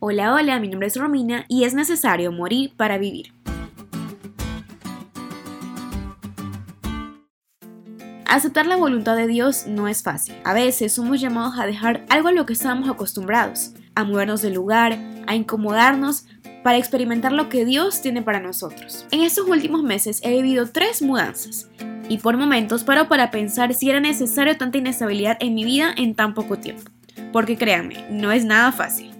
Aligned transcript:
Hola, 0.00 0.32
hola, 0.32 0.60
mi 0.60 0.68
nombre 0.68 0.86
es 0.86 0.96
Romina 0.96 1.44
y 1.48 1.64
es 1.64 1.74
necesario 1.74 2.30
morir 2.30 2.72
para 2.76 2.98
vivir. 2.98 3.34
Aceptar 8.24 8.66
la 8.66 8.76
voluntad 8.76 9.16
de 9.16 9.26
Dios 9.26 9.66
no 9.66 9.88
es 9.88 10.04
fácil. 10.04 10.36
A 10.44 10.54
veces 10.54 10.92
somos 10.92 11.20
llamados 11.20 11.58
a 11.58 11.66
dejar 11.66 12.06
algo 12.10 12.28
a 12.28 12.32
lo 12.32 12.46
que 12.46 12.52
estábamos 12.52 12.88
acostumbrados, 12.88 13.72
a 13.96 14.04
movernos 14.04 14.40
del 14.40 14.54
lugar, 14.54 14.96
a 15.26 15.34
incomodarnos 15.34 16.26
para 16.62 16.78
experimentar 16.78 17.32
lo 17.32 17.48
que 17.48 17.64
Dios 17.64 18.00
tiene 18.00 18.22
para 18.22 18.38
nosotros. 18.38 19.04
En 19.10 19.22
estos 19.22 19.48
últimos 19.48 19.82
meses 19.82 20.20
he 20.22 20.30
vivido 20.30 20.68
tres 20.70 21.02
mudanzas 21.02 21.68
y 22.08 22.18
por 22.18 22.36
momentos 22.36 22.84
paro 22.84 23.08
para 23.08 23.32
pensar 23.32 23.74
si 23.74 23.90
era 23.90 23.98
necesario 23.98 24.56
tanta 24.56 24.78
inestabilidad 24.78 25.38
en 25.40 25.56
mi 25.56 25.64
vida 25.64 25.92
en 25.96 26.14
tan 26.14 26.34
poco 26.34 26.56
tiempo. 26.56 26.88
Porque 27.32 27.56
créanme, 27.56 28.06
no 28.10 28.30
es 28.30 28.44
nada 28.44 28.70
fácil. 28.70 29.17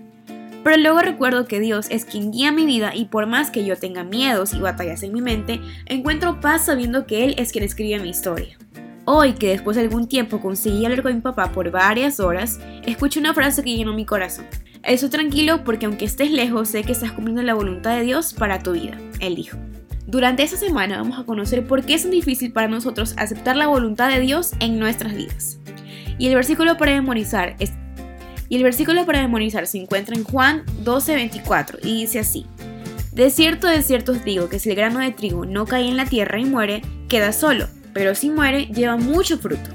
Pero 0.68 0.82
luego 0.82 0.98
recuerdo 0.98 1.46
que 1.46 1.60
Dios 1.60 1.86
es 1.88 2.04
quien 2.04 2.30
guía 2.30 2.52
mi 2.52 2.66
vida 2.66 2.94
y 2.94 3.06
por 3.06 3.26
más 3.26 3.50
que 3.50 3.64
yo 3.64 3.76
tenga 3.76 4.04
miedos 4.04 4.52
y 4.52 4.58
batallas 4.58 5.02
en 5.02 5.14
mi 5.14 5.22
mente, 5.22 5.62
encuentro 5.86 6.40
paz 6.42 6.66
sabiendo 6.66 7.06
que 7.06 7.24
Él 7.24 7.34
es 7.38 7.52
quien 7.52 7.64
escribe 7.64 7.98
mi 8.00 8.10
historia. 8.10 8.58
Hoy, 9.06 9.32
que 9.32 9.48
después 9.48 9.78
de 9.78 9.84
algún 9.84 10.08
tiempo 10.08 10.42
conseguí 10.42 10.84
hablar 10.84 11.02
con 11.02 11.14
mi 11.14 11.22
papá 11.22 11.52
por 11.52 11.70
varias 11.70 12.20
horas, 12.20 12.60
escuché 12.84 13.18
una 13.18 13.32
frase 13.32 13.64
que 13.64 13.74
llenó 13.74 13.94
mi 13.94 14.04
corazón. 14.04 14.44
Estoy 14.82 15.08
tranquilo 15.08 15.64
porque 15.64 15.86
aunque 15.86 16.04
estés 16.04 16.30
lejos, 16.30 16.68
sé 16.68 16.82
que 16.82 16.92
estás 16.92 17.12
cumpliendo 17.12 17.42
la 17.42 17.54
voluntad 17.54 17.96
de 17.96 18.02
Dios 18.02 18.34
para 18.34 18.58
tu 18.58 18.72
vida, 18.72 18.98
él 19.20 19.36
dijo. 19.36 19.56
Durante 20.06 20.42
esta 20.42 20.58
semana 20.58 20.98
vamos 20.98 21.18
a 21.18 21.24
conocer 21.24 21.66
por 21.66 21.82
qué 21.82 21.94
es 21.94 22.02
tan 22.02 22.10
difícil 22.10 22.52
para 22.52 22.68
nosotros 22.68 23.14
aceptar 23.16 23.56
la 23.56 23.68
voluntad 23.68 24.10
de 24.10 24.20
Dios 24.20 24.52
en 24.60 24.78
nuestras 24.78 25.14
vidas. 25.14 25.60
Y 26.18 26.26
el 26.26 26.34
versículo 26.34 26.76
para 26.76 26.92
memorizar 26.92 27.56
es 27.58 27.72
y 28.48 28.56
el 28.56 28.62
versículo 28.62 29.04
para 29.06 29.22
memorizar 29.22 29.66
se 29.66 29.78
encuentra 29.78 30.16
en 30.16 30.24
Juan 30.24 30.64
12:24 30.84 31.78
y 31.82 32.00
dice 32.00 32.20
así: 32.20 32.46
De 33.12 33.30
cierto, 33.30 33.66
de 33.66 33.82
cierto 33.82 34.12
os 34.12 34.24
digo 34.24 34.48
que 34.48 34.58
si 34.58 34.70
el 34.70 34.76
grano 34.76 35.00
de 35.00 35.10
trigo 35.10 35.44
no 35.44 35.66
cae 35.66 35.88
en 35.88 35.96
la 35.96 36.06
tierra 36.06 36.38
y 36.38 36.44
muere, 36.44 36.82
queda 37.08 37.32
solo, 37.32 37.66
pero 37.92 38.14
si 38.14 38.30
muere, 38.30 38.66
lleva 38.66 38.96
mucho 38.96 39.38
fruto. 39.38 39.70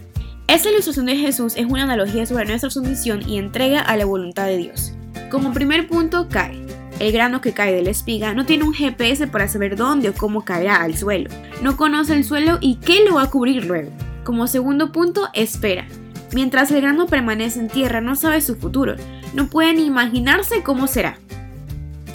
Esta 0.48 0.70
ilustración 0.70 1.06
de 1.06 1.16
Jesús 1.16 1.54
es 1.56 1.66
una 1.66 1.84
analogía 1.84 2.26
sobre 2.26 2.46
nuestra 2.46 2.70
sumisión 2.70 3.28
y 3.28 3.38
entrega 3.38 3.80
a 3.80 3.96
la 3.96 4.06
voluntad 4.06 4.46
de 4.46 4.58
Dios. 4.58 4.94
Como 5.32 5.54
primer 5.54 5.88
punto, 5.88 6.28
cae. 6.30 6.62
El 7.00 7.12
grano 7.12 7.42
que 7.42 7.54
cae 7.54 7.74
de 7.74 7.82
la 7.82 7.90
espiga 7.90 8.34
no 8.34 8.46
tiene 8.46 8.64
un 8.64 8.74
GPS 8.74 9.28
para 9.28 9.48
saber 9.48 9.76
dónde 9.76 10.10
o 10.10 10.14
cómo 10.14 10.46
caerá 10.46 10.84
al 10.84 10.96
suelo. 10.96 11.30
No 11.62 11.76
conoce 11.76 12.14
el 12.14 12.24
suelo 12.24 12.60
y 12.62 12.76
qué 12.76 13.04
lo 13.04 13.16
va 13.16 13.24
a 13.24 13.30
cubrir 13.30 13.66
luego. 13.66 13.90
Como 14.24 14.48
segundo 14.48 14.92
punto, 14.92 15.28
espera. 15.34 15.88
Mientras 16.34 16.72
el 16.72 16.82
grano 16.82 17.06
permanece 17.06 17.60
en 17.60 17.68
tierra, 17.68 18.02
no 18.02 18.16
sabe 18.16 18.42
su 18.42 18.56
futuro, 18.56 18.96
no 19.34 19.48
puede 19.48 19.74
ni 19.74 19.86
imaginarse 19.86 20.64
cómo 20.64 20.88
será. 20.88 21.18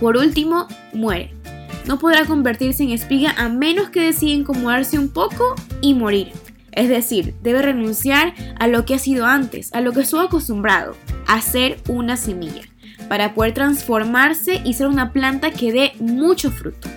Por 0.00 0.16
último, 0.16 0.66
muere. 0.92 1.32
No 1.86 1.98
podrá 1.98 2.24
convertirse 2.24 2.82
en 2.82 2.90
espiga 2.90 3.34
a 3.38 3.48
menos 3.48 3.90
que 3.90 4.00
decida 4.00 4.32
incomodarse 4.32 4.98
un 4.98 5.08
poco 5.08 5.54
y 5.80 5.94
morir. 5.94 6.32
Es 6.72 6.88
decir, 6.88 7.34
debe 7.42 7.62
renunciar 7.62 8.34
a 8.58 8.66
lo 8.66 8.84
que 8.84 8.94
ha 8.94 8.98
sido 8.98 9.24
antes, 9.24 9.72
a 9.72 9.80
lo 9.80 9.92
que 9.92 10.00
estuvo 10.00 10.20
acostumbrado, 10.20 10.96
a 11.26 11.40
ser 11.40 11.78
una 11.88 12.16
semilla, 12.16 12.62
para 13.08 13.34
poder 13.34 13.54
transformarse 13.54 14.60
y 14.64 14.74
ser 14.74 14.88
una 14.88 15.12
planta 15.12 15.50
que 15.50 15.72
dé 15.72 15.92
mucho 15.98 16.50
fruto. 16.50 16.88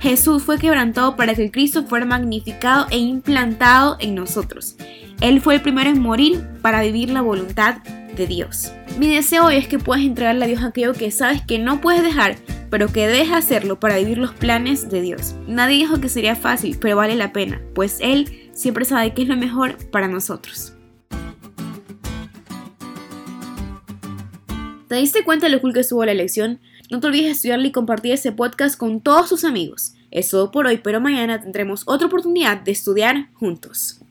Jesús 0.00 0.42
fue 0.42 0.58
quebrantado 0.58 1.16
para 1.16 1.34
que 1.34 1.44
el 1.44 1.50
Cristo 1.50 1.84
fuera 1.84 2.04
magnificado 2.04 2.86
e 2.90 2.98
implantado 2.98 3.96
en 4.00 4.14
nosotros. 4.14 4.76
Él 5.24 5.40
fue 5.40 5.54
el 5.54 5.62
primero 5.62 5.88
en 5.88 6.02
morir 6.02 6.46
para 6.60 6.82
vivir 6.82 7.08
la 7.08 7.22
voluntad 7.22 7.76
de 8.14 8.26
Dios. 8.26 8.72
Mi 8.98 9.08
deseo 9.08 9.46
hoy 9.46 9.56
es 9.56 9.66
que 9.66 9.78
puedas 9.78 10.04
entregarle 10.04 10.44
a 10.44 10.48
Dios 10.48 10.62
aquello 10.62 10.92
que 10.92 11.10
sabes 11.10 11.40
que 11.40 11.58
no 11.58 11.80
puedes 11.80 12.02
dejar, 12.02 12.36
pero 12.68 12.88
que 12.88 13.08
debes 13.08 13.32
hacerlo 13.32 13.80
para 13.80 13.96
vivir 13.96 14.18
los 14.18 14.34
planes 14.34 14.90
de 14.90 15.00
Dios. 15.00 15.34
Nadie 15.48 15.78
dijo 15.78 15.98
que 15.98 16.10
sería 16.10 16.36
fácil, 16.36 16.76
pero 16.78 16.96
vale 16.96 17.16
la 17.16 17.32
pena, 17.32 17.62
pues 17.74 18.00
Él 18.02 18.50
siempre 18.52 18.84
sabe 18.84 19.14
qué 19.14 19.22
es 19.22 19.28
lo 19.28 19.38
mejor 19.38 19.78
para 19.90 20.08
nosotros. 20.08 20.74
¿Te 24.88 24.96
diste 24.96 25.24
cuenta 25.24 25.46
de 25.46 25.52
lo 25.52 25.62
cool 25.62 25.72
que 25.72 25.80
estuvo 25.80 26.04
la 26.04 26.12
elección? 26.12 26.60
No 26.90 27.00
te 27.00 27.06
olvides 27.06 27.24
de 27.24 27.32
estudiarle 27.32 27.68
y 27.68 27.72
compartir 27.72 28.12
este 28.12 28.32
podcast 28.32 28.76
con 28.76 29.00
todos 29.00 29.30
tus 29.30 29.44
amigos. 29.44 29.94
Es 30.10 30.28
todo 30.28 30.50
por 30.50 30.66
hoy, 30.66 30.82
pero 30.84 31.00
mañana 31.00 31.40
tendremos 31.40 31.84
otra 31.86 32.08
oportunidad 32.08 32.60
de 32.60 32.72
estudiar 32.72 33.30
juntos. 33.32 34.03